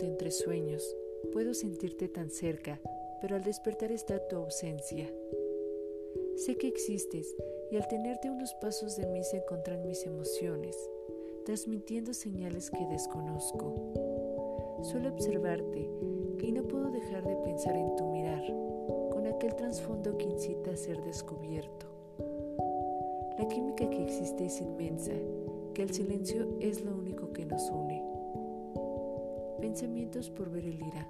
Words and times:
entre 0.00 0.30
sueños, 0.30 0.96
puedo 1.32 1.54
sentirte 1.54 2.08
tan 2.08 2.30
cerca, 2.30 2.80
pero 3.20 3.36
al 3.36 3.42
despertar 3.42 3.92
está 3.92 4.18
tu 4.28 4.36
ausencia. 4.36 5.08
Sé 6.36 6.56
que 6.56 6.68
existes 6.68 7.36
y 7.70 7.76
al 7.76 7.86
tenerte 7.88 8.30
unos 8.30 8.52
pasos 8.54 8.96
de 8.96 9.06
mí 9.06 9.22
se 9.22 9.38
encuentran 9.38 9.84
mis 9.86 10.04
emociones, 10.04 10.76
transmitiendo 11.44 12.14
señales 12.14 12.70
que 12.70 12.86
desconozco. 12.86 13.74
Suelo 14.82 15.10
observarte 15.10 15.88
y 16.42 16.52
no 16.52 16.62
puedo 16.64 16.90
dejar 16.90 17.24
de 17.26 17.36
pensar 17.36 17.76
en 17.76 17.94
tu 17.96 18.06
mirar, 18.06 18.42
con 19.10 19.26
aquel 19.26 19.54
trasfondo 19.54 20.16
que 20.16 20.26
incita 20.26 20.72
a 20.72 20.76
ser 20.76 21.00
descubierto. 21.02 21.86
La 23.38 23.46
química 23.48 23.88
que 23.88 24.02
existe 24.02 24.46
es 24.46 24.60
inmensa, 24.60 25.12
que 25.74 25.82
el 25.82 25.92
silencio 25.92 26.48
es 26.60 26.84
lo 26.84 26.96
único 26.96 27.32
que 27.32 27.44
nos 27.44 27.70
une. 27.70 28.07
Pensamientos 29.68 30.30
por 30.30 30.50
ver 30.50 30.64
el 30.64 30.80
ira. 30.80 31.06